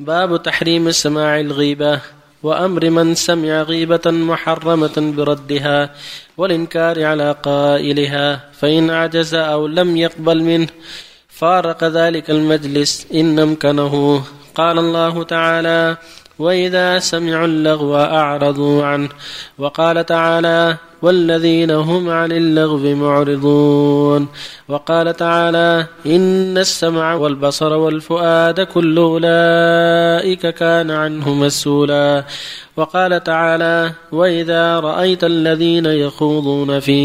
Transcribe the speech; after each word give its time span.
باب 0.00 0.42
تحريم 0.42 0.90
سماع 0.90 1.40
الغيبة 1.40 2.00
وأمر 2.42 2.90
من 2.90 3.14
سمع 3.14 3.62
غيبة 3.62 4.00
محرمة 4.06 5.12
بردها 5.16 5.90
والإنكار 6.36 7.04
على 7.04 7.36
قائلها 7.42 8.40
فإن 8.52 8.90
عجز 8.90 9.34
أو 9.34 9.66
لم 9.66 9.96
يقبل 9.96 10.42
منه 10.42 10.68
فارق 11.28 11.84
ذلك 11.84 12.30
المجلس 12.30 13.06
إن 13.14 13.38
أمكنه. 13.38 14.24
قال 14.54 14.78
الله 14.78 15.22
تعالى 15.22 15.96
وإذا 16.38 16.98
سمعوا 16.98 17.46
اللغو 17.46 17.96
أعرضوا 17.96 18.84
عنه. 18.84 19.08
وقال 19.58 20.06
تعالى 20.06 20.76
والذين 21.02 21.70
هم 21.70 22.08
عن 22.08 22.32
اللغو 22.32 22.94
معرضون. 22.94 24.28
وقال 24.68 25.16
تعالى 25.16 25.86
إن 26.06 26.58
السمع 26.58 27.14
والبصر 27.14 27.72
والفؤاد 27.72 28.60
كل 28.60 28.98
أولئك 28.98 30.46
كان 30.46 30.90
عنه 30.90 31.34
مسؤولا. 31.34 32.24
وقال 32.76 33.24
تعالى 33.24 33.92
وإذا 34.12 34.80
رأيت 34.80 35.24
الذين 35.24 35.86
يخوضون 35.86 36.80
في 36.80 37.00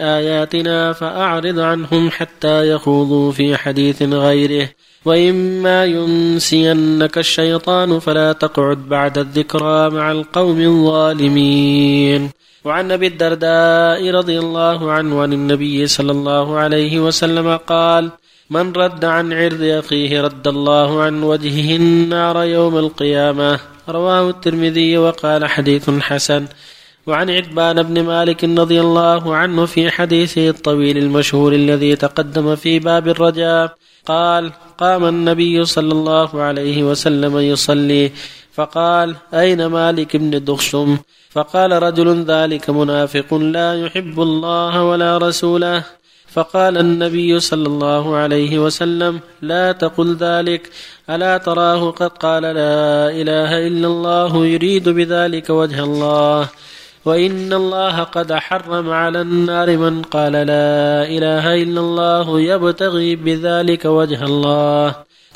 آياتنا 0.00 0.92
فأعرض 0.92 1.58
عنهم 1.58 2.10
حتى 2.10 2.68
يخوضوا 2.70 3.32
في 3.32 3.56
حديث 3.56 4.02
غيره. 4.02 4.68
وإما 5.04 5.84
ينسينك 5.84 7.18
الشيطان 7.18 7.98
فلا 7.98 8.32
تقعد 8.32 8.88
بعد 8.88 9.18
الذكرى 9.18 9.90
مع 9.90 10.12
القوم 10.12 10.60
الظالمين. 10.60 12.30
وعن 12.64 12.92
أبي 12.92 13.06
الدرداء 13.06 14.10
رضي 14.10 14.38
الله 14.38 14.92
عنه 14.92 15.22
عن 15.22 15.32
النبي 15.32 15.86
صلى 15.86 16.12
الله 16.12 16.58
عليه 16.58 17.00
وسلم 17.00 17.56
قال 17.56 18.10
من 18.50 18.72
رد 18.72 19.04
عن 19.04 19.32
عرض 19.32 19.62
أخيه 19.62 20.22
رد 20.22 20.48
الله 20.48 21.02
عن 21.02 21.22
وجهه 21.22 21.76
النار 21.76 22.44
يوم 22.44 22.78
القيامة 22.78 23.60
رواه 23.88 24.30
الترمذي 24.30 24.98
وقال 24.98 25.46
حديث 25.46 25.90
حسن. 25.90 26.46
وعن 27.08 27.30
عتبان 27.30 27.82
بن 27.82 28.02
مالك 28.02 28.44
رضي 28.44 28.80
الله 28.80 29.36
عنه 29.36 29.66
في 29.66 29.90
حديثه 29.90 30.48
الطويل 30.48 30.98
المشهور 30.98 31.52
الذي 31.52 31.96
تقدم 31.96 32.56
في 32.56 32.78
باب 32.78 33.08
الرجاء 33.08 33.74
قال 34.06 34.52
قام 34.78 35.04
النبي 35.04 35.64
صلى 35.64 35.92
الله 35.92 36.42
عليه 36.42 36.82
وسلم 36.82 37.38
يصلي 37.38 38.12
فقال 38.52 39.16
أين 39.34 39.66
مالك 39.66 40.16
بن 40.16 40.44
دخشم؟ 40.44 40.98
فقال 41.30 41.82
رجل 41.82 42.24
ذلك 42.24 42.70
منافق 42.70 43.34
لا 43.34 43.74
يحب 43.74 44.20
الله 44.20 44.84
ولا 44.84 45.18
رسوله. 45.18 45.84
فقال 46.28 46.78
النبي 46.78 47.40
صلى 47.40 47.66
الله 47.66 48.16
عليه 48.16 48.58
وسلم 48.58 49.20
لا 49.42 49.72
تقل 49.72 50.16
ذلك 50.16 50.70
ألا 51.10 51.38
تراه 51.38 51.90
قد 51.90 52.10
قال 52.10 52.42
لا 52.42 53.10
إله 53.20 53.66
إلا 53.66 53.86
الله 53.86 54.46
يريد 54.46 54.88
بذلك 54.88 55.50
وجه 55.50 55.84
الله. 55.84 56.48
وإن 57.04 57.52
الله 57.52 58.02
قد 58.02 58.32
حرم 58.32 58.90
على 58.90 59.20
النار 59.20 59.76
من 59.76 60.02
قال 60.02 60.32
لا 60.32 61.06
إله 61.08 61.62
إلا 61.62 61.80
الله 61.80 62.40
يبتغي 62.40 63.16
بذلك 63.16 63.84
وجه 63.84 64.24
الله. 64.24 64.94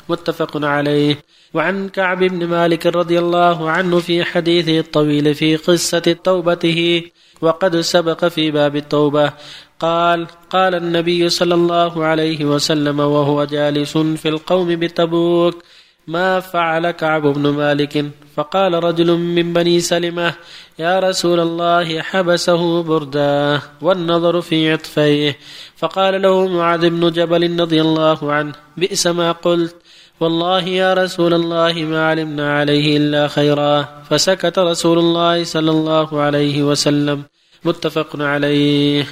متفق 0.09 0.65
عليه. 0.65 1.23
وعن 1.53 1.89
كعب 1.89 2.19
بن 2.23 2.47
مالك 2.47 2.85
رضي 2.85 3.19
الله 3.19 3.69
عنه 3.69 3.99
في 3.99 4.23
حديثه 4.23 4.79
الطويل 4.79 5.35
في 5.35 5.55
قصة 5.55 6.15
توبته 6.23 7.03
وقد 7.41 7.81
سبق 7.81 8.25
في 8.25 8.51
باب 8.51 8.75
التوبة. 8.75 9.33
قال 9.79 10.27
قال 10.49 10.75
النبي 10.75 11.29
صلى 11.29 11.55
الله 11.55 12.05
عليه 12.05 12.45
وسلم 12.45 12.99
وهو 12.99 13.43
جالس 13.43 13.97
في 13.97 14.29
القوم 14.29 14.75
بتبوك 14.75 15.63
ما 16.07 16.39
فعل 16.39 16.91
كعب 16.91 17.21
بن 17.21 17.49
مالك؟ 17.49 18.05
فقال 18.35 18.83
رجل 18.83 19.17
من 19.17 19.53
بني 19.53 19.79
سلمة 19.79 20.33
يا 20.79 20.99
رسول 20.99 21.39
الله 21.39 22.01
حبسه 22.01 22.83
بردا 22.83 23.61
والنظر 23.81 24.41
في 24.41 24.71
عطفيه. 24.71 25.37
فقال 25.77 26.21
له 26.21 26.47
معاذ 26.47 26.89
بن 26.89 27.11
جبل 27.11 27.59
رضي 27.59 27.81
الله 27.81 28.33
عنه 28.33 28.53
بئس 28.77 29.07
ما 29.07 29.31
قلت. 29.31 29.75
والله 30.19 30.63
يا 30.63 30.93
رسول 30.93 31.33
الله 31.33 31.73
ما 31.73 32.07
علمنا 32.07 32.57
عليه 32.57 32.97
إلا 32.97 33.27
خيرا. 33.27 34.03
فسكت 34.09 34.59
رسول 34.59 34.99
الله 34.99 35.43
صلى 35.43 35.71
الله 35.71 36.21
عليه 36.21 36.63
وسلم. 36.63 37.23
متفق 37.65 38.09
عليه. 38.15 39.07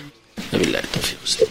بالله 0.53 0.79
التوفيق 0.79 1.47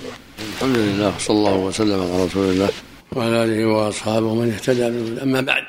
الحمد 0.55 0.77
لله 0.77 1.13
صلى 1.19 1.37
الله 1.37 1.57
وسلم 1.57 2.01
على 2.03 2.25
رسول 2.25 2.47
الله. 2.51 2.90
وعلى 3.13 3.45
آله 3.45 3.67
وأصحابه 3.67 4.35
من 4.35 4.53
اهتدى 4.53 4.91
به 4.91 5.23
أما 5.23 5.41
بعد 5.41 5.63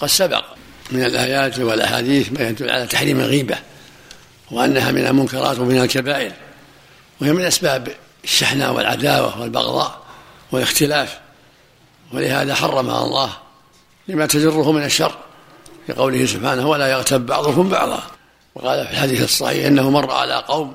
قد 0.00 0.08
سبق 0.08 0.44
من 0.90 1.04
الآيات 1.04 1.58
والأحاديث 1.58 2.32
ما 2.32 2.48
يدل 2.48 2.70
على 2.70 2.86
تحريم 2.86 3.20
الغيبة 3.20 3.58
وأنها 4.50 4.92
من 4.92 5.06
المنكرات 5.06 5.58
ومن 5.58 5.80
الكبائر 5.80 6.32
وهي 7.20 7.32
من 7.32 7.44
أسباب 7.44 7.88
الشحنه 8.24 8.72
والعداوة 8.72 9.40
والبغضاء 9.40 10.00
والاختلاف. 10.52 11.18
ولهذا 12.12 12.54
حرمها 12.54 13.04
الله 13.04 13.30
لما 14.08 14.26
تجره 14.26 14.72
من 14.72 14.84
الشر 14.84 15.14
في 15.86 15.92
قوله 15.92 16.26
سبحانه 16.26 16.68
ولا 16.68 16.86
يغتب 16.86 17.26
بعضكم 17.26 17.68
بعضا 17.68 18.02
وقال 18.54 18.86
في 18.86 18.92
الحديث 18.92 19.22
الصحيح 19.22 19.66
إنه 19.66 19.90
مر 19.90 20.10
على 20.10 20.34
قوم 20.34 20.74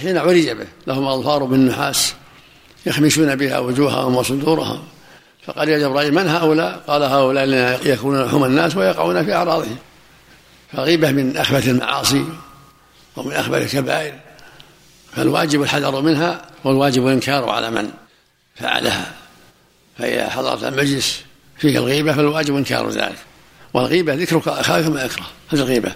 حين 0.00 0.18
عرج 0.18 0.50
به 0.50 0.66
لهم 0.86 1.06
أظفار 1.06 1.44
من 1.44 1.66
نحاس 1.66 2.14
يخمشون 2.86 3.36
بها 3.36 3.58
وجوههم 3.58 4.16
وصدورهم 4.16 4.82
فقال 5.46 5.68
يا 5.68 5.78
جبرائيل 5.78 6.14
من 6.14 6.28
هؤلاء؟ 6.28 6.82
قال 6.86 7.02
هؤلاء 7.02 7.44
الذين 7.44 7.92
يكونون 7.92 8.24
لحوم 8.24 8.44
الناس 8.44 8.76
ويقعون 8.76 9.24
في 9.24 9.34
أعراضهم. 9.34 9.76
فالغيبه 10.72 11.10
من 11.10 11.36
أخبث 11.36 11.68
المعاصي 11.68 12.24
ومن 13.16 13.32
أخبث 13.32 13.62
الكبائر. 13.62 14.14
فالواجب 15.16 15.62
الحذر 15.62 16.00
منها 16.00 16.42
والواجب 16.64 17.06
الإنكار 17.06 17.48
على 17.48 17.70
من 17.70 17.90
فعلها. 18.54 19.12
فإذا 19.98 20.30
حضرت 20.30 20.64
المجلس 20.64 21.20
فيه 21.58 21.78
الغيبة 21.78 22.12
فالواجب 22.12 22.56
إنكار 22.56 22.90
ذلك. 22.90 23.18
والغيبة 23.74 24.14
ذكرك 24.14 24.48
أخاك 24.48 24.86
ما 24.86 25.04
يكره. 25.04 25.26
هذه 25.52 25.60
الغيبة. 25.60 25.94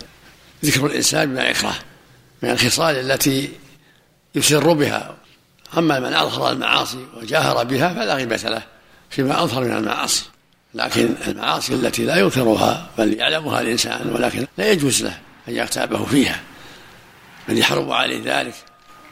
ذكر 0.64 0.86
الإنسان 0.86 1.28
بما 1.28 1.44
يكره. 1.44 1.74
من 2.42 2.50
الخصال 2.50 3.10
التي 3.10 3.50
يسر 4.34 4.72
بها. 4.72 5.16
أما 5.78 6.00
من 6.00 6.14
أظهر 6.14 6.52
المعاصي 6.52 7.06
وجاهر 7.16 7.64
بها 7.64 7.94
فلا 7.94 8.14
غيبة 8.14 8.36
له. 8.36 8.75
فيما 9.10 9.42
أظهر 9.42 9.64
من 9.64 9.76
المعاصي. 9.76 10.24
لكن 10.74 11.14
المعاصي 11.28 11.74
التي 11.74 12.04
لا 12.04 12.16
يظهرها 12.16 12.90
بل 12.98 13.14
يعلمها 13.14 13.60
الإنسان 13.60 14.10
ولكن 14.14 14.46
لا 14.58 14.70
يجوز 14.70 15.02
له 15.02 15.18
أن 15.48 15.54
يغتابه 15.54 16.04
فيها. 16.04 16.40
بل 17.48 17.58
يحرم 17.58 17.92
عليه 17.92 18.20
ذلك 18.24 18.54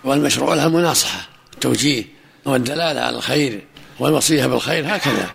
والمشروع 0.05 0.55
لها 0.55 0.67
المناصحة 0.67 1.29
التوجيه 1.55 2.05
والدلالة 2.45 3.01
على 3.01 3.17
الخير 3.17 3.63
والوصية 3.99 4.47
بالخير 4.47 4.97
هكذا 4.97 5.31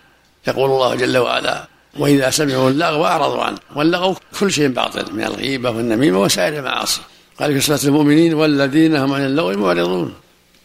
يقول 0.48 0.70
الله 0.70 0.94
جل 0.94 1.18
وعلا 1.18 1.68
وإذا 1.98 2.30
سمعوا 2.30 2.70
اللغو 2.70 3.04
أعرضوا 3.04 3.42
عنه 3.42 3.58
واللغو 3.74 4.16
كل 4.40 4.52
شيء 4.52 4.68
باطل 4.68 5.14
من 5.14 5.24
الغيبة 5.24 5.70
والنميمة 5.70 6.20
وسائر 6.20 6.58
المعاصي. 6.58 7.00
قال 7.40 7.52
في 7.52 7.60
صلاة 7.60 7.80
المؤمنين 7.84 8.34
والذين 8.34 8.96
هم 8.96 9.12
عن 9.12 9.24
اللغو 9.24 9.52
معرضون. 9.52 10.14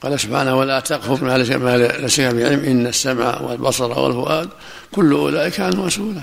قال 0.01 0.19
سبحانه 0.19 0.57
ولا 0.57 0.79
تقف 0.79 1.23
ما 1.23 1.37
ليس 1.37 2.19
بعلم 2.19 2.65
إن 2.65 2.87
السمع 2.87 3.41
والبصر 3.41 3.99
والفؤاد 3.99 4.49
كل 4.91 5.13
أولئك 5.13 5.59
عنه 5.59 5.85
مسؤولا 5.85 6.21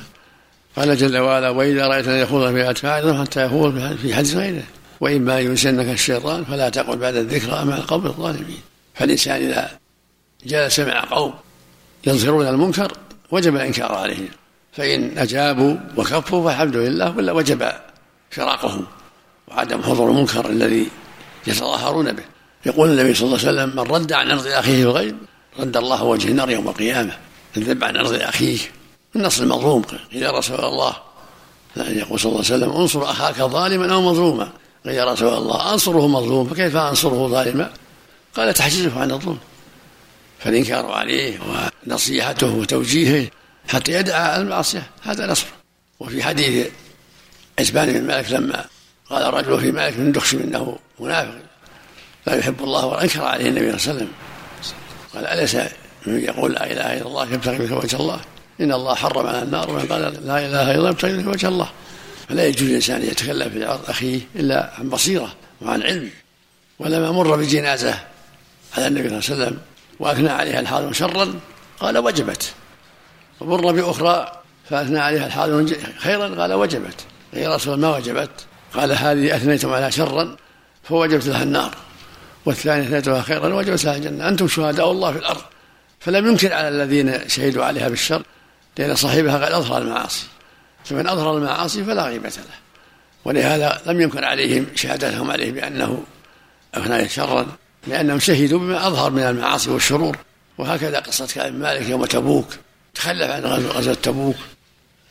قال 0.76 0.96
جل 0.96 1.18
وعلا 1.18 1.48
وإذا 1.48 1.86
رأيت 1.86 2.08
أن 2.08 2.18
يخوض 2.18 2.52
في 2.52 2.70
أتفاعل 2.70 3.20
حتى 3.20 3.46
يخوض 3.46 3.96
في 4.02 4.14
حديث 4.14 4.34
غيره. 4.34 4.62
وإما 5.00 5.40
ينسنك 5.40 5.88
الشيطان 5.88 6.44
فلا 6.44 6.68
تقل 6.68 6.96
بعد 6.96 7.16
الذكرى 7.16 7.64
مع 7.64 7.76
القوم 7.76 8.06
الظالمين. 8.06 8.60
فالإنسان 8.94 9.36
إذا 9.36 9.70
جلس 10.46 10.80
مع 10.80 11.04
قوم 11.10 11.34
يظهرون 12.06 12.48
المنكر 12.48 12.92
وجب 13.30 13.56
الإنكار 13.56 13.92
عليهم. 13.94 14.28
فإن 14.72 15.18
أجابوا 15.18 15.76
وكفوا 15.96 16.50
فالحمد 16.50 16.76
لله 16.76 17.16
ولا 17.16 17.32
وجب 17.32 17.72
فراقهم 18.30 18.86
وعدم 19.48 19.82
حضور 19.82 20.10
المنكر 20.10 20.50
الذي 20.50 20.86
يتظاهرون 21.46 22.12
به. 22.12 22.31
يقول 22.66 22.90
النبي 22.90 23.14
صلى 23.14 23.26
الله 23.26 23.38
عليه 23.38 23.48
وسلم 23.48 23.76
من 23.76 23.90
رد 23.90 24.12
عن 24.12 24.30
أرض 24.30 24.46
أخيه 24.46 24.82
الغيب 24.82 25.16
رد 25.58 25.76
الله 25.76 26.02
وجه 26.04 26.28
النار 26.28 26.50
يوم 26.50 26.68
القيامة 26.68 27.18
من 27.56 27.62
ذب 27.62 27.84
عن 27.84 27.96
أرض 27.96 28.12
أخيه. 28.12 28.58
النص 29.16 29.40
المظلوم 29.40 29.82
قيل 29.82 30.22
يا 30.22 30.30
رسول 30.30 30.64
الله. 30.64 30.96
يقول 31.76 32.20
صلى 32.20 32.32
الله 32.32 32.44
عليه 32.44 32.56
وسلم 32.56 32.70
انصر 32.70 33.02
أخاك 33.10 33.36
ظالما 33.36 33.94
أو 33.94 34.02
مظلوما. 34.02 34.52
قيل 34.84 34.94
يا 34.94 35.04
رسول 35.04 35.34
الله 35.34 35.72
أنصره 35.72 36.08
مظلوم 36.08 36.48
فكيف 36.48 36.76
أنصره 36.76 37.28
ظالما؟ 37.28 37.72
قال 38.34 38.54
تحجزه 38.54 39.00
عن 39.00 39.10
الظلم. 39.10 39.38
فالإنكار 40.38 40.86
عليه 40.86 41.38
ونصيحته 41.86 42.54
وتوجيهه 42.54 43.30
حتى 43.68 43.92
يدعى 43.92 44.40
المعصية 44.40 44.90
هذا 45.02 45.26
نصر. 45.26 45.46
وفي 46.00 46.22
حديث 46.22 46.68
عثمان 47.58 47.92
بن 47.92 48.06
مالك 48.06 48.30
لما 48.30 48.64
قال 49.10 49.22
الرجل 49.22 49.60
في 49.60 49.72
مالك 49.72 49.96
بن 49.96 50.12
دخشم 50.12 50.38
إنه 50.38 50.78
منافق. 51.00 51.51
لا 52.26 52.34
يحب 52.34 52.62
الله 52.62 52.86
وانكر 52.86 53.24
عليه 53.24 53.48
النبي 53.48 53.78
صلى 53.78 53.92
الله 53.92 54.02
عليه 54.02 54.08
وسلم. 54.08 54.08
قال 55.14 55.26
أليس 55.26 55.56
يقول 56.06 56.52
لا 56.52 56.72
إله 56.72 56.98
إلا 56.98 57.06
الله 57.06 57.32
يبتغي 57.32 57.58
بك 57.58 57.84
وجه 57.84 57.96
الله؟ 57.96 58.20
إن 58.60 58.72
الله 58.72 58.94
حرم 58.94 59.26
على 59.26 59.42
النار 59.42 59.70
ومن 59.70 59.86
قال 59.86 60.02
لا 60.02 60.38
إله 60.38 60.46
إلا 60.46 60.74
الله 60.74 60.90
يبتغي 60.90 61.26
وجه 61.26 61.48
الله. 61.48 61.68
فلا 62.28 62.46
يجوز 62.46 62.68
للإنسان 62.68 63.02
يتكلم 63.02 63.50
في 63.50 63.64
عرض 63.64 63.80
أخيه 63.88 64.20
إلا 64.36 64.72
عن 64.78 64.88
بصيرة 64.88 65.32
وعن 65.62 65.82
علم 65.82 66.10
ولما 66.78 67.12
مر 67.12 67.36
بجنازة 67.36 67.94
على 68.76 68.86
النبي 68.86 69.08
صلى 69.08 69.18
الله 69.18 69.30
عليه 69.30 69.42
وسلم 69.42 69.58
وأثنى 69.98 70.30
عليها 70.30 70.60
الحاضر 70.60 70.92
شرا 70.92 71.34
قال 71.80 71.98
وجبت. 71.98 72.52
ومر 73.40 73.72
بأخرى 73.72 74.32
فأثنى 74.70 74.98
عليها 74.98 75.26
الحاضر 75.26 75.66
خيرا 75.98 76.28
قال 76.40 76.52
وجبت. 76.52 76.94
يا 77.32 77.54
رسول 77.54 77.78
ما 77.78 77.96
وجبت؟ 77.96 78.30
قال 78.74 78.92
هذه 78.92 79.36
أثنيتم 79.36 79.72
عليها 79.72 79.90
شرا 79.90 80.36
فوجبت 80.82 81.26
لها 81.26 81.42
النار. 81.42 81.74
والثانية 82.46 82.86
أثنيتها 82.86 83.22
خيرا 83.22 83.54
وجبت 83.54 83.84
لها 83.84 83.96
الجنة 83.96 84.28
أنتم 84.28 84.48
شهداء 84.48 84.90
الله 84.90 85.12
في 85.12 85.18
الأرض 85.18 85.42
فلم 86.00 86.26
ينكر 86.26 86.52
على 86.52 86.68
الذين 86.68 87.28
شهدوا 87.28 87.64
عليها 87.64 87.88
بالشر 87.88 88.22
لأن 88.78 88.94
صاحبها 88.94 89.46
قد 89.46 89.52
أظهر 89.52 89.82
المعاصي. 89.82 90.26
فمن 90.84 91.08
أظهر 91.08 91.36
المعاصي 91.36 91.84
فلا 91.84 92.04
غيبة 92.06 92.28
له. 92.28 92.62
ولهذا 93.24 93.80
لم 93.86 94.00
ينكر 94.00 94.24
عليهم 94.24 94.66
شهادتهم 94.74 95.30
عليه 95.30 95.52
بأنه 95.52 96.02
أفنى 96.74 97.08
شرا 97.08 97.46
لأنهم 97.86 98.18
شهدوا 98.18 98.58
بما 98.58 98.86
أظهر 98.86 99.10
من 99.10 99.22
المعاصي 99.22 99.70
والشرور. 99.70 100.18
وهكذا 100.58 100.98
قصة 100.98 101.26
كعب 101.26 101.54
مالك 101.54 101.88
يوم 101.88 102.04
تبوك. 102.04 102.48
تخلف 102.94 103.30
عن 103.30 103.44
غزوة 103.44 103.94
تبوك 103.94 104.36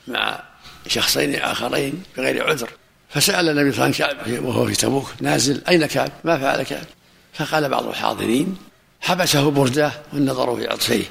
مع 0.07 0.39
شخصين 0.87 1.35
آخرين 1.35 2.03
بغير 2.17 2.49
عذر. 2.49 2.69
فسأل 3.09 3.49
النبي 3.49 3.71
صلى 3.71 3.85
الله 3.85 3.95
عليه 3.99 4.13
وسلم 4.13 4.35
كعب 4.35 4.45
وهو 4.45 4.65
في 4.65 4.75
تبوك 4.75 5.11
نازل 5.21 5.61
أين 5.69 5.85
كعب؟ 5.85 6.11
ما 6.23 6.37
فعل 6.37 6.63
كعب؟ 6.63 6.85
فقال 7.33 7.69
بعض 7.69 7.87
الحاضرين 7.87 8.57
حبسه 9.01 9.51
برداه 9.51 9.91
والنظر 10.13 10.55
في 10.55 10.67
عطفيه 10.67 11.05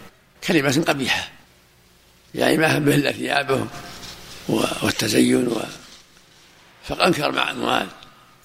كلمة 0.44 0.84
قبيحة. 0.88 1.28
يعني 2.34 2.56
ما 2.56 2.78
هم 2.78 2.88
إلا 2.88 3.12
ثيابه 3.12 3.66
والتزين 4.82 5.48
و... 5.48 5.62
فأنكر 6.88 7.32
مع 7.32 7.50
المال 7.50 7.86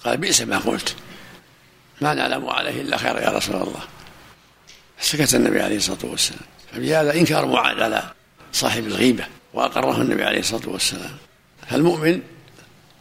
قال 0.06 0.18
بئس 0.18 0.42
ما 0.42 0.58
قلت. 0.58 0.96
ما 2.02 2.14
نعلم 2.14 2.50
عليه 2.50 2.82
إلا 2.82 2.98
خير 2.98 3.18
يا 3.18 3.30
رسول 3.30 3.56
الله. 3.56 3.82
سكت 5.00 5.36
النبي 5.36 5.62
عليه 5.62 5.78
الصلاة 5.78 5.98
والسلام. 6.04 6.42
فبهذا 6.74 7.14
إنكار 7.14 7.46
معاد 7.46 7.82
على 7.82 8.04
صاحب 8.54 8.88
الغيبة 8.88 9.26
وأقره 9.54 10.02
النبي 10.02 10.24
عليه 10.24 10.40
الصلاة 10.40 10.70
والسلام. 10.70 11.18
فالمؤمن 11.70 12.22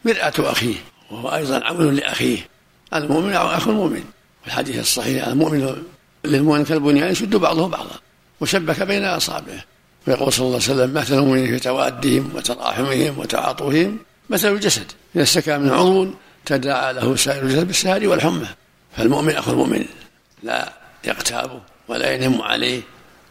مرآة 0.05 0.33
أخيه 0.39 0.77
وهو 1.11 1.35
أيضا 1.35 1.65
عون 1.65 1.95
لأخيه. 1.95 2.49
المؤمن 2.95 3.35
أخو 3.35 3.71
المؤمن. 3.71 4.05
الحديث 4.47 4.79
الصحيح 4.79 5.27
المؤمن 5.27 5.83
للمؤمن 6.25 6.65
كالبنيان 6.65 7.11
يشد 7.11 7.37
بعضه 7.37 7.69
بعضا 7.69 8.01
وشبك 8.41 8.83
بين 8.83 9.05
أصابعه. 9.05 9.65
ويقول 10.07 10.33
صلى 10.33 10.47
الله 10.47 10.61
عليه 10.63 10.73
وسلم 10.75 10.95
مثل 10.95 11.15
المؤمنين 11.15 11.47
في 11.47 11.59
توادهم 11.59 12.31
وتراحمهم 12.35 13.19
وتعاطفهم 13.19 13.99
مثل 14.31 14.53
الجسد. 14.53 14.93
إذا 15.17 15.23
استكى 15.23 15.59
من 15.59 15.71
عضو 15.71 16.09
تداعى 16.47 16.93
له 16.93 17.17
سائر 17.17 17.43
الجسد 17.43 17.67
بالسهر 17.67 18.09
والحمى. 18.09 18.47
فالمؤمن 18.97 19.31
أخو 19.31 19.51
المؤمن 19.51 19.85
لا 20.43 20.73
يغتابه 21.05 21.61
ولا 21.89 22.13
ينم 22.13 22.43
عليه 22.43 22.81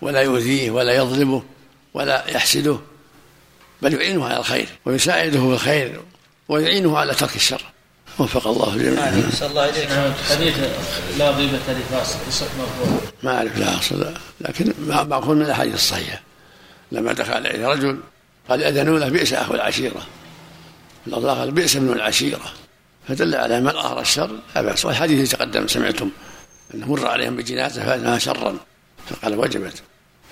ولا 0.02 0.22
يؤذيه 0.22 0.72
ولا 0.72 0.96
يظلمه 0.96 1.44
ولا 1.94 2.30
يحسده 2.30 2.80
بل 3.82 3.94
يعينه 3.94 4.26
على 4.26 4.38
الخير 4.38 4.68
ويساعده 4.86 5.40
في 5.40 5.54
الخير 5.54 6.02
ويعينه 6.50 6.98
على 6.98 7.14
ترك 7.14 7.36
الشر. 7.36 7.62
وفق 8.20 8.48
الله 8.48 8.74
الجميع 8.74 9.10
نسأل 9.10 9.48
الله 9.48 9.70
إليك. 9.70 9.90
حديث 10.30 10.58
لا 11.18 11.30
غيبة 11.30 11.60
لفاسق 11.68 12.48
ما 13.24 13.38
أعرف 13.38 13.58
لا 13.58 13.80
اصل 13.80 14.14
لكن 14.42 14.74
معقول 14.88 15.36
من 15.36 15.46
الأحاديث 15.46 15.74
الصحيحة. 15.74 16.22
لما 16.92 17.14
دخل 17.14 17.34
عليه 17.34 17.68
رجل 17.68 18.00
قال 18.50 18.64
أذنوا 18.64 19.00
له 19.00 19.10
بئس 19.10 19.34
أخو 19.34 19.54
العشيرة. 19.54 20.08
الله 21.08 21.34
قال 21.34 21.52
بئس 21.52 21.76
ابن 21.76 21.94
العشيرة. 21.94 22.52
فدل 23.08 23.36
على 23.36 23.62
من 23.62 23.68
أظهر 23.68 24.02
الشر. 24.02 24.30
لا 24.56 24.62
باس 24.62 24.86
والحديث 24.86 25.32
تقدم 25.32 25.68
سمعتم. 25.68 26.10
إنه 26.74 26.88
مر 26.88 27.08
عليهم 27.08 27.36
بجنازة 27.36 27.86
فانها 27.86 28.18
شرا. 28.18 28.56
فقال 29.10 29.40
وجبت. 29.40 29.82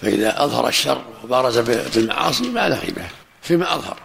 فإذا 0.02 0.44
أظهر 0.44 0.68
الشر 0.68 1.02
وبارز 1.24 1.58
بالمعاصي 1.58 2.50
ما 2.50 2.70
له 2.70 2.80
غيبة. 2.80 3.08
فيما 3.42 3.76
أظهر. 3.76 3.98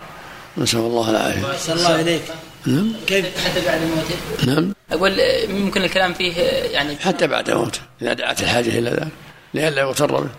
نسأل 0.58 0.80
الله 0.80 1.10
العافية. 1.10 1.54
نسأل 1.54 1.78
الله 1.78 2.00
إليك. 2.00 2.22
نعم. 2.66 2.92
كيف 3.06 3.46
حتى 3.46 3.66
بعد 3.66 3.80
موته؟ 3.80 4.54
نعم. 4.54 4.72
أقول 4.90 5.16
ممكن 5.48 5.84
الكلام 5.84 6.14
فيه 6.14 6.32
يعني 6.72 6.96
حتى 6.96 7.26
بعد 7.26 7.50
موته 7.50 7.80
إذا 8.02 8.12
دعت 8.12 8.42
الحاجة 8.42 8.78
إلى 8.78 8.90
ذلك 8.90 9.12
لئلا 9.54 9.80
يغتر 9.80 10.20
به. 10.20 10.30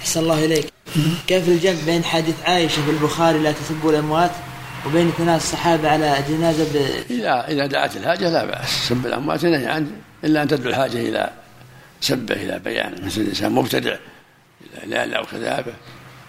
أحسن 0.00 0.20
الله 0.20 0.44
إليك. 0.44 0.66
كيف 1.26 1.48
الجمع 1.48 1.78
بين 1.86 2.04
حديث 2.04 2.34
عائشة 2.44 2.84
في 2.84 2.90
البخاري 2.90 3.38
لا 3.38 3.52
تسبوا 3.52 3.90
الأموات 3.90 4.30
وبين 4.86 5.10
ثناء 5.18 5.36
الصحابة 5.36 5.88
على 5.88 6.24
جنازة 6.28 6.64
ب... 6.64 6.76
إذا 7.10 7.46
إذا 7.48 7.66
دعت 7.66 7.96
الحاجة 7.96 8.30
لا 8.30 8.44
بأس 8.44 8.88
سب 8.88 9.06
الأموات 9.06 9.44
نهي 9.44 9.66
عنه 9.66 9.90
إلا 10.24 10.42
أن 10.42 10.48
تدعو 10.48 10.70
الحاجة 10.70 10.98
إلى 10.98 11.30
سبة 12.00 12.34
إلى 12.34 12.58
بيانه 12.58 13.06
مثل 13.06 13.20
الانسان 13.20 13.52
مبتدع 13.52 13.96
لا 14.86 15.06
لا 15.06 15.18
أو 15.18 15.24
كذابه 15.24 15.72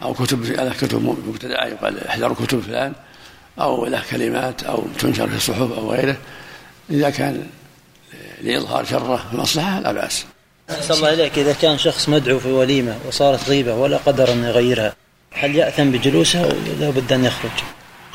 أو 0.01 0.13
كتب 0.13 0.43
له 0.43 0.73
كتب 0.73 1.03
مبتدعه 1.27 1.65
يقال 1.65 2.07
احذروا 2.07 2.35
كتب 2.35 2.59
فلان 2.59 2.93
أو 3.59 3.85
له 3.85 4.03
كلمات 4.11 4.63
أو 4.63 4.83
تنشر 4.99 5.27
في 5.27 5.35
الصحف 5.35 5.71
أو 5.71 5.91
غيره. 5.91 6.17
إذا 6.89 7.09
كان 7.09 7.47
لإظهار 8.41 8.85
شره 8.85 9.25
مصلحة 9.33 9.79
لا 9.79 9.91
بأس. 9.91 10.25
أحسن 10.69 10.93
الله 10.93 11.13
إليك. 11.13 11.39
إذا 11.39 11.53
كان 11.53 11.77
شخص 11.77 12.09
مدعو 12.09 12.39
في 12.39 12.51
وليمة 12.51 12.97
وصارت 13.07 13.49
غيبة 13.49 13.73
ولا 13.73 13.97
قدر 13.97 14.31
أن 14.31 14.43
يغيرها 14.43 14.95
هل 15.31 15.55
يأثم 15.55 15.91
بجلوسها 15.91 16.45
ولا 16.45 16.89
بد 16.89 17.13
أن 17.13 17.25
يخرج؟ 17.25 17.51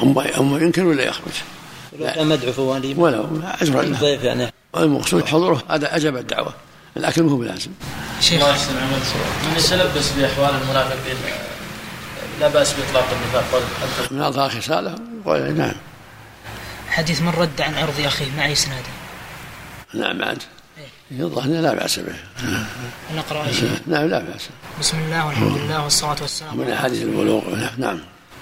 أما 0.03 0.59
يمكن 0.59 0.87
ولا 0.87 1.03
يخرج؟ 1.03 1.33
ولو 1.93 2.07
كان 2.07 2.27
مدعو 2.27 2.53
في 2.53 2.61
وليمة. 2.61 3.03
ولو 3.03 3.27
عذرا 3.61 3.83
له. 3.83 3.99
ضيف 3.99 4.23
يعني. 4.23 4.53
المقصود 4.77 5.27
حضوره 5.27 5.63
هذا 5.71 5.97
أجاب 5.97 6.17
الدعوة 6.17 6.55
الأكل 6.97 7.23
مو 7.23 7.37
بلازم. 7.37 7.71
شيخ 8.21 8.33
الله 8.33 8.51
يحسن 8.51 8.77
عمل 8.77 8.99
من 9.45 9.57
يتلبس 9.59 10.11
بأحوال 10.11 10.51
المنافقين؟ 10.63 11.17
لا 12.41 12.49
بأس 12.49 12.73
بإطلاق 12.73 13.07
النفاق. 13.13 13.45
قول 13.53 13.63
من 14.11 14.23
أظهر 14.23 14.51
خصاله 14.51 14.95
يقول 15.27 15.55
نعم. 15.55 15.73
حديث 16.89 17.23
من 17.23 17.29
رد 17.29 17.61
عن 17.61 17.75
عرض 17.75 18.01
أخيه 18.01 18.27
مع 18.37 18.53
اسناده. 18.53 18.89
نعم 19.95 20.19
بعد 20.19 20.43
يظهر 21.11 21.47
لا 21.47 21.75
بأس 21.75 21.99
به. 21.99 22.15
نقرا 23.15 23.47
يا 23.47 23.53
شيخ. 23.53 23.71
نعم 23.87 24.05
لا 24.05 24.19
بأس. 24.19 24.49
بسم 24.81 24.99
الله 24.99 25.27
والحمد 25.27 25.59
لله 25.59 25.83
والصلاة 25.83 26.17
والسلام 26.21 26.57
من 26.57 26.71
أحاديث 26.71 27.03
البلوغ. 27.03 27.43
نعم. 27.79 28.01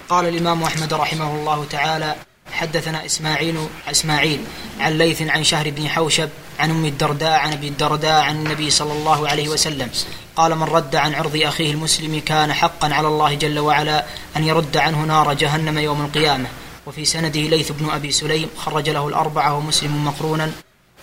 قال 0.08 0.28
الإمام 0.28 0.62
أحمد 0.62 0.94
رحمه 0.94 1.34
الله 1.34 1.64
تعالى 1.64 2.14
حدثنا 2.52 3.06
إسماعيل 3.06 3.68
إسماعيل 3.90 4.40
عن 4.80 4.98
ليث 4.98 5.22
عن 5.22 5.44
شهر 5.44 5.70
بن 5.70 5.88
حوشب 5.88 6.28
عن 6.60 6.70
أم 6.70 6.84
الدرداء 6.84 7.32
عن 7.32 7.52
أبي 7.52 7.68
الدرداء 7.68 8.20
عن 8.20 8.36
النبي 8.36 8.70
صلى 8.70 8.92
الله 8.92 9.28
عليه 9.28 9.48
وسلم. 9.48 9.90
قال 10.36 10.54
من 10.56 10.62
رد 10.62 10.96
عن 10.96 11.14
عرض 11.14 11.40
أخيه 11.42 11.72
المسلم 11.72 12.20
كان 12.26 12.52
حقا 12.52 12.94
على 12.94 13.08
الله 13.08 13.34
جل 13.34 13.58
وعلا 13.58 14.04
أن 14.36 14.44
يرد 14.44 14.76
عنه 14.76 15.04
نار 15.04 15.34
جهنم 15.34 15.78
يوم 15.78 16.04
القيامة. 16.04 16.48
وفي 16.86 17.04
سنده 17.04 17.40
ليث 17.40 17.72
بن 17.72 17.90
أبي 17.90 18.10
سليم 18.10 18.48
خرج 18.56 18.90
له 18.90 19.08
الأربعة 19.08 19.54
ومسلم 19.54 20.04
مقرونا. 20.04 20.52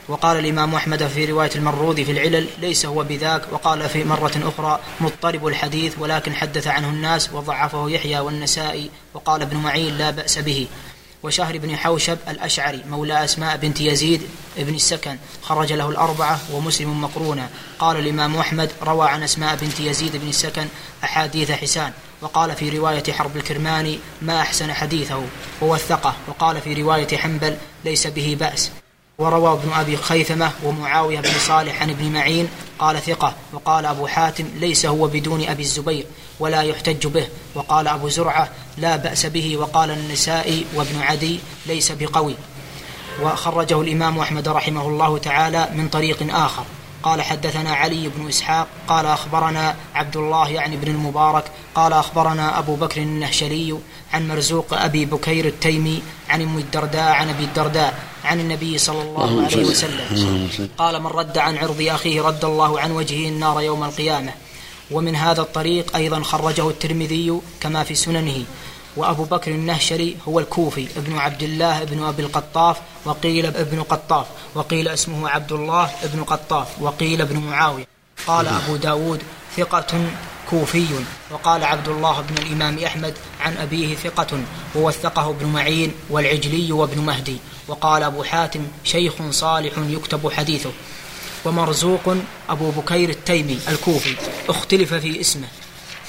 وقال 0.08 0.40
الإمام 0.40 0.76
أحمد 0.76 1.08
في 1.08 1.26
رواية 1.26 1.52
المروذي 1.56 2.06
في 2.06 2.12
العلل 2.12 2.48
ليس 2.62 2.86
هو 2.86 3.04
بذاك. 3.04 3.42
وقال 3.52 3.90
في 3.90 4.04
مرة 4.04 4.32
أخرى 4.44 4.80
مضطرب 5.02 5.48
الحديث 5.48 5.94
ولكن 6.00 6.36
حدث 6.36 6.68
عنه 6.68 6.90
الناس 6.90 7.30
وضعفه 7.34 7.90
يحيى 7.90 8.20
والنسائي. 8.20 8.90
وقال 9.14 9.42
ابن 9.42 9.58
معين 9.58 9.98
لا 9.98 10.10
بأس 10.10 10.40
به. 10.40 10.68
وشهر 11.24 11.58
بن 11.58 11.78
حوشب 11.78 12.18
الأشعري 12.30 12.84
مولى 12.90 13.24
أسماء 13.24 13.58
بنت 13.58 13.82
يزيد 13.82 14.22
بن 14.58 14.76
السكن. 14.76 15.18
خرج 15.42 15.74
له 15.74 15.90
الأربعة 15.90 16.40
ومسلم 16.54 17.02
مقرونا 17.02 17.50
قال 17.80 17.98
الإمام 17.98 18.36
أحمد 18.36 18.72
روى 18.84 19.10
عن 19.10 19.24
أسماء 19.24 19.56
بنت 19.56 19.80
يزيد 19.80 20.16
بن 20.16 20.30
السكن 20.30 20.68
أحاديث 21.04 21.52
حسان. 21.52 21.92
وقال 22.22 22.56
في 22.56 22.78
رواية 22.78 23.04
حرب 23.12 23.38
الكرماني 23.38 24.00
ما 24.22 24.42
أحسن 24.42 24.74
حديثه؟ 24.74 25.24
ووثقه 25.62 26.16
وقال 26.28 26.62
في 26.62 26.74
رواية 26.74 27.18
حنبل 27.18 27.58
ليس 27.86 28.08
به 28.08 28.38
بأس. 28.40 28.72
وروى 29.18 29.54
ابن 29.54 29.74
أبي 29.74 29.98
خيثمة 29.98 30.52
ومعاوية 30.64 31.20
بن 31.20 31.40
صالح 31.48 31.82
عن 31.82 31.90
ابن 31.90 32.12
معين 32.12 32.48
قال 32.80 33.02
ثقة 33.02 33.34
وقال 33.54 33.86
أبو 33.86 34.08
حاتم 34.08 34.46
ليس 34.56 34.86
هو 34.86 35.08
بدون 35.08 35.46
أبي 35.46 35.64
الزبير 35.64 36.06
ولا 36.40 36.62
يحتج 36.62 37.08
به. 37.08 37.28
وقال 37.56 37.88
أبو 37.88 38.10
زرعة 38.10 38.50
لا 38.78 38.96
بأس 38.96 39.26
به. 39.26 39.58
وقال 39.58 39.92
النسائي 39.92 40.66
وابن 40.76 41.02
عدي 41.02 41.40
ليس 41.66 41.92
بقوي. 41.92 42.36
وخرجه 43.22 43.82
الإمام 43.82 44.20
أحمد 44.20 44.48
رحمه 44.48 44.88
الله 44.88 45.18
تعالى 45.18 45.70
من 45.74 45.90
طريق 45.90 46.36
آخر. 46.36 46.64
قال 47.04 47.22
حدثنا 47.22 47.74
علي 47.74 48.10
بن 48.10 48.28
إسحاق 48.28 48.68
قال 48.88 49.06
أخبرنا 49.06 49.76
عبد 49.96 50.18
الله 50.18 50.50
يعني 50.50 50.78
بن 50.78 50.92
المبارك 50.92 51.44
قال 51.76 51.94
أخبرنا 51.94 52.60
أبو 52.60 52.76
بكر 52.76 53.02
النهشلي 53.02 53.78
عن 54.14 54.28
مرزوق 54.28 54.74
أبي 54.74 55.06
بكير 55.06 55.46
التيمي 55.46 56.02
عن 56.30 56.42
أم 56.42 56.58
الدرداء 56.58 57.12
عن 57.12 57.30
أبي 57.30 57.44
الدرداء 57.44 58.00
عن 58.24 58.40
النبي 58.40 58.78
صلى 58.78 59.02
الله 59.02 59.44
عليه 59.46 59.66
وسلم. 59.66 60.50
قال 60.78 61.02
من 61.02 61.08
رد 61.08 61.38
عن 61.38 61.58
عرض 61.58 61.82
أخيه 61.82 62.22
رد 62.22 62.46
الله 62.46 62.80
عن 62.80 62.92
وجهه 62.92 63.30
النار 63.30 63.62
يوم 63.62 63.84
القيامة. 63.84 64.34
ومن 64.92 65.16
هذا 65.16 65.42
الطريق 65.42 65.96
أيضا 65.96 66.24
خرجه 66.24 66.70
الترمذي 66.70 67.40
كما 67.62 67.84
في 67.84 67.96
سننه. 67.96 68.44
وأبو 68.98 69.24
بكر 69.24 69.52
النهشري 69.52 70.18
هو 70.28 70.40
الكوفي 70.40 70.88
ابن 70.98 71.18
عبد 71.18 71.44
الله 71.44 71.82
ابن 71.82 72.04
أبي 72.04 72.24
القطاف 72.24 72.78
وقيل 73.06 73.46
ابن 73.46 73.84
قطاف 73.84 74.26
وقيل 74.56 74.88
اسمه 74.88 75.30
عبد 75.30 75.52
الله 75.52 75.90
ابن 76.04 76.24
قطاف 76.24 76.68
وقيل 76.82 77.22
ابن 77.22 77.38
معاوية. 77.38 77.88
قال 78.28 78.48
أبو 78.48 78.76
داود 78.76 79.22
ثقة 79.58 80.12
كوفي 80.52 80.88
وقال 81.32 81.64
عبد 81.64 81.88
الله 81.88 82.22
بن 82.22 82.38
الإمام 82.38 82.80
أحمد 82.80 83.14
عن 83.40 83.58
أبيه 83.58 83.96
ثقة 83.96 84.40
ووثقه 84.76 85.30
ابن 85.30 85.46
معين 85.46 85.92
والعجلي 86.10 86.72
وابن 86.72 87.02
مهدي 87.02 87.38
وقال 87.68 88.04
أبو 88.04 88.24
حاتم 88.24 88.68
شيخ 88.84 89.14
صالح 89.30 89.74
يكتب 89.78 90.32
حديثه 90.32 90.72
ومرزوق 91.46 92.16
أبو 92.50 92.72
بكير 92.72 93.10
التيمي 93.10 93.60
الكوفي 93.68 94.16
اختلف 94.50 94.94
في 94.94 95.22
اسمه 95.22 95.48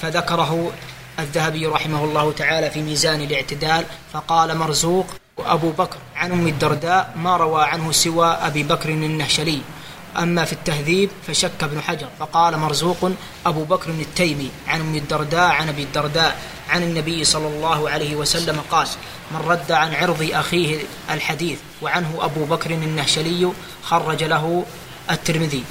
فذكره 0.01 0.71
الذهبي 1.19 1.65
رحمه 1.65 2.03
الله 2.03 2.31
تعالى 2.31 2.71
في 2.71 2.81
ميزان 2.81 3.21
الاعتدال 3.21 3.85
فقال 4.13 4.57
مرزوق 4.57 5.07
وأبو 5.37 5.69
بكر 5.69 5.97
عن 6.15 6.31
أم 6.31 6.47
الدرداء 6.47 7.13
ما 7.17 7.37
روى 7.37 7.63
عنه 7.63 7.91
سوى 7.91 8.27
أبي 8.27 8.63
بكر 8.63 8.89
النهشلي. 8.89 9.61
أما 10.17 10.45
في 10.45 10.53
التهذيب 10.53 11.09
فشك 11.27 11.63
ابن 11.63 11.81
حجر 11.81 12.07
فقال 12.19 12.57
مرزوق 12.57 13.11
أبو 13.45 13.63
بكر 13.63 13.89
التيمي 13.89 14.51
عن 14.67 14.81
أم 14.81 14.95
الدرداء 14.95 15.49
عن 15.49 15.69
أبي 15.69 15.83
الدرداء 15.83 16.41
عن 16.69 16.83
النبي 16.83 17.23
صلى 17.23 17.47
الله 17.47 17.89
عليه 17.89 18.15
وسلم 18.15 18.61
قال 18.71 18.87
من 19.31 19.37
رد 19.37 19.71
عن 19.71 19.93
عرض 19.93 20.29
أخيه 20.33 20.79
الحديث 21.11 21.59
وعنه 21.81 22.17
أبو 22.21 22.45
بكر 22.45 22.71
النهشلي 22.71 23.51
خرج 23.83 24.23
له 24.23 24.65
الترمذي. 25.11 25.63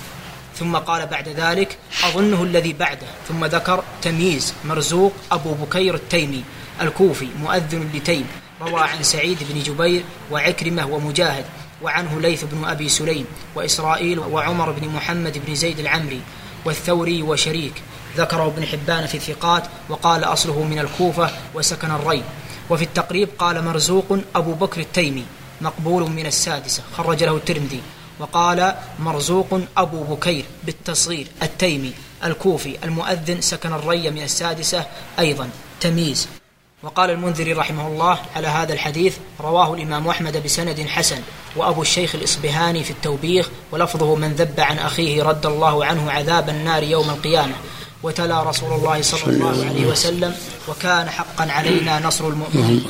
ثم 0.59 0.77
قال 0.77 1.07
بعد 1.07 1.29
ذلك 1.29 1.79
أظنه 2.05 2.43
الذي 2.43 2.73
بعده. 2.73 3.07
ثم 3.29 3.45
ذكر 3.45 3.85
تمييز 4.03 4.55
مرزوق 4.65 5.13
أبو 5.33 5.53
بكير 5.55 5.95
التيمي 5.95 6.45
الكوفي 6.81 7.29
مؤذن 7.41 7.91
لتيم 7.95 8.27
روى 8.61 8.81
عن 8.81 9.03
سعيد 9.03 9.39
بن 9.51 9.63
جبير 9.63 10.05
وعكرمة 10.31 10.87
ومجاهد. 10.87 11.45
وعنه 11.83 12.21
ليث 12.21 12.45
بن 12.45 12.65
أبي 12.65 12.89
سليم 12.89 13.27
وإسرائيل 13.55 14.19
وعمر 14.19 14.71
بن 14.71 14.89
محمد 14.89 15.43
بن 15.47 15.55
زيد 15.55 15.79
العمري 15.79 16.21
والثوري 16.65 17.23
وشريك. 17.23 17.83
ذكره 18.17 18.47
ابن 18.47 18.67
حبان 18.67 19.07
في 19.07 19.15
الثقات 19.15 19.65
وقال 19.89 20.25
أصله 20.25 20.63
من 20.63 20.79
الكوفة 20.79 21.31
وسكن 21.55 21.91
الري 21.91 22.23
وفي 22.71 22.85
التقريب 22.85 23.29
قال 23.39 23.65
مرزوق 23.65 24.19
أبو 24.35 24.53
بكر 24.53 24.81
التيمي 24.81 25.25
مقبول 25.61 26.11
من 26.11 26.27
السادسة 26.27 26.83
خرج 26.97 27.25
له 27.25 27.37
الترمذي. 27.37 27.81
وقال 28.21 28.75
مرزوق 28.99 29.61
أبو 29.77 30.03
بكير 30.05 30.45
بالتصغير 30.65 31.27
التيمي 31.43 31.93
الكوفي 32.25 32.79
المؤذن 32.85 33.41
سكن 33.41 33.73
الري 33.73 34.11
من 34.11 34.23
السادسة 34.23 34.87
أيضا. 35.19 35.51
تمييز. 35.81 36.42
وقال 36.83 37.11
المنذري 37.11 37.53
رحمه 37.53 37.87
الله 37.87 38.19
على 38.37 38.49
هذا 38.49 38.73
الحديث 38.73 39.17
رواه 39.41 39.75
الإمام 39.75 40.09
أحمد 40.09 40.43
بسند 40.45 40.81
حسن 40.89 41.19
وأبو 41.57 41.83
الشيخ 41.83 42.15
الإصبهاني 42.15 42.85
في 42.85 42.91
التوبيخ 42.91 43.49
ولفظه 43.73 44.15
من 44.15 44.33
ذب 44.33 44.61
عن 44.61 44.79
أخيه 44.79 45.23
رد 45.23 45.47
الله 45.47 45.85
عنه 45.85 46.11
عذاب 46.11 46.49
النار 46.49 46.83
يوم 46.83 47.11
القيامة 47.11 47.55
وتلا 48.03 48.43
رسول 48.43 48.73
الله 48.73 49.03
صلى 49.03 49.33
الله 49.33 49.65
عليه 49.69 49.87
وسلم 49.87 50.35
وكان 50.69 51.11
حقا 51.11 51.53
علينا 51.53 52.01
نصر 52.07 52.29
المؤمنين. 52.29 52.85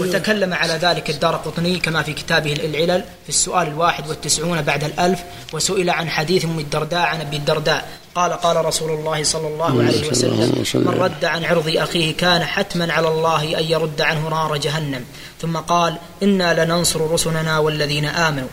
وتكلم 0.00 0.54
على 0.54 0.72
ذلك 0.72 1.10
الدار 1.10 1.36
قطني 1.36 1.78
كما 1.78 2.02
في 2.02 2.12
كتابه 2.12 2.52
العلل 2.52 3.04
في 3.22 3.28
السؤال 3.28 3.66
الواحد 3.68 4.08
والتسعون 4.08 4.62
بعد 4.62 4.84
الألف 4.84 5.20
وسئل 5.52 5.90
عن 5.90 6.10
حديث 6.10 6.44
أم 6.44 6.58
الدرداء 6.58 7.00
عن 7.00 7.20
أبي 7.20 7.36
الدرداء. 7.36 7.88
قال 8.18 8.32
قال 8.32 8.64
رسول 8.64 8.90
الله 8.90 9.22
صلى 9.22 9.48
الله 9.48 9.82
عليه 9.82 10.10
وسلم 10.10 10.64
من 10.74 10.88
رد 10.88 11.24
عن 11.24 11.44
عرض 11.44 11.72
أخيه 11.76 12.16
كان 12.16 12.44
حتما 12.44 12.92
على 12.92 13.08
الله 13.08 13.58
أن 13.58 13.64
يرد 13.64 14.00
عنه 14.00 14.28
نار 14.28 14.56
جهنم. 14.56 15.04
ثم 15.42 15.56
قال 15.56 15.96
إنا 16.22 16.64
لننصر 16.64 17.10
رسلنا 17.10 17.58
والذين 17.58 18.04
آمنوا. 18.04 18.48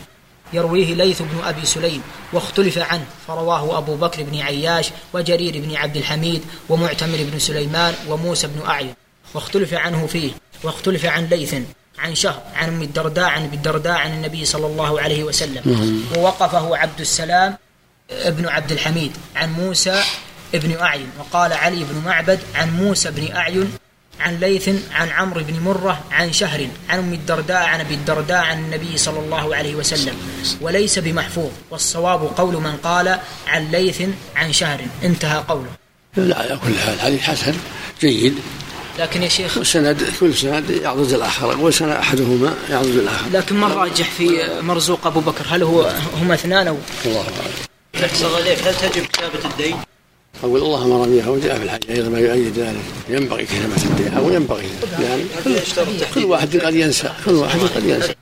يرويه 0.52 0.94
ليث 0.94 1.22
بن 1.22 1.44
أبي 1.44 1.66
سليم 1.66 2.02
واختلف 2.32 2.78
عنه 2.78 3.04
فرواه 3.26 3.78
أبو 3.78 3.96
بكر 3.96 4.22
بن 4.22 4.40
عياش 4.40 4.90
وجرير 5.14 5.60
بن 5.60 5.76
عبد 5.76 5.96
الحميد 5.96 6.42
ومعتمر 6.68 7.18
بن 7.32 7.38
سليمان 7.38 7.94
وموسى 8.08 8.46
بن 8.46 8.66
أعين 8.66 8.94
واختلف 9.34 9.74
عنه 9.74 10.06
فيه 10.06 10.30
واختلف 10.62 11.04
عن 11.04 11.26
ليث 11.26 11.54
عن 11.98 12.14
شهر 12.14 12.42
عن 12.54 12.68
أم 12.68 12.82
الدرداء 12.82 13.24
عن 13.24 13.44
أبي 13.44 13.56
الدرداء 13.56 13.92
عن 13.92 14.10
النبي 14.12 14.44
صلى 14.44 14.66
الله 14.66 15.00
عليه 15.00 15.24
وسلم. 15.24 15.62
ووقفه 16.16 16.76
عبد 16.76 17.00
السلام 17.00 17.56
ابن 18.10 18.48
عبد 18.48 18.72
الحميد 18.72 19.12
عن 19.36 19.52
موسى 19.52 20.02
ابن 20.54 20.76
أعين 20.80 21.08
وقال 21.18 21.52
علي 21.52 21.84
بن 21.84 22.02
معبد 22.04 22.40
عن 22.54 22.70
موسى 22.70 23.10
بن 23.10 23.36
أعين 23.36 23.72
عن 24.20 24.40
ليث 24.40 24.68
عن 24.92 25.08
عمرو 25.08 25.40
بن 25.44 25.60
مرة 25.60 26.04
عن 26.10 26.32
شهر 26.32 26.66
عن 26.88 26.98
أم 26.98 27.12
الدرداء 27.12 27.62
عن 27.62 27.80
أبي 27.80 27.94
الدرداء 27.94 28.38
عن 28.38 28.58
النبي 28.58 28.96
صلى 28.96 29.18
الله 29.18 29.56
عليه 29.56 29.74
وسلم. 29.74 30.14
وليس 30.60 30.98
بمحفوظ 30.98 31.50
والصواب 31.70 32.30
قول 32.36 32.54
من 32.54 32.76
قال 32.76 33.18
عن 33.46 33.70
ليث 33.70 34.02
عن 34.36 34.52
شهر. 34.52 34.80
انتهى 35.04 35.44
قوله. 35.48 35.70
لا 36.16 36.38
على 36.38 36.58
كل 36.64 36.78
حال 36.78 36.94
الحديث 36.94 37.20
حسن 37.20 37.54
جيد. 38.00 38.34
لكن 38.98 39.22
يا 39.22 39.28
شيخ 39.28 39.56
والسند 39.56 40.02
كل 40.20 40.34
سند 40.34 40.70
يعضد 40.70 41.12
الآخر 41.12 41.58
وسند 41.58 41.90
أحدهما 41.90 42.54
يعضد 42.70 42.96
الآخر 42.96 43.30
لكن 43.32 43.56
من 43.56 43.72
راجح 43.72 44.10
في 44.10 44.58
مرزوق 44.60 45.06
أبو 45.06 45.20
بكر؟ 45.20 45.44
هل 45.48 45.62
هو 45.62 45.92
هم 46.20 46.32
اثنان 46.32 46.68
أو 46.68 46.78
الله 47.04 47.20
أعلم. 47.20 47.75
عليك 48.36 48.58
هل 48.58 48.74
تجب 48.74 49.06
كتابة 49.06 49.50
الدين؟ 49.50 49.76
أقول 50.44 50.62
الله 50.62 50.84
أمر 50.84 51.06
بها 51.06 51.28
وجاء 51.28 51.58
في 51.58 51.64
الحديث 51.64 51.90
أيضا 51.90 52.08
ما 52.08 52.18
يؤيد 52.18 52.58
ذلك. 52.58 52.76
ينبغي 53.08 53.44
كتابة 53.44 53.82
الدين 53.84 54.14
أو 54.14 54.32
ينبغي. 54.32 54.70
يعني 55.00 55.22
كل 56.14 56.24
واحد 56.24 56.56
قد 56.56 56.74
ينسى 56.74 57.10
كل 57.24 57.32
واحد 57.32 57.58
قد 57.58 57.84
ينسى. 57.84 58.14